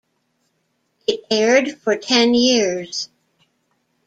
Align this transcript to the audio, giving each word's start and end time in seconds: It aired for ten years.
It 1.05 1.21
aired 1.29 1.79
for 1.79 1.95
ten 1.95 2.33
years. 2.33 3.07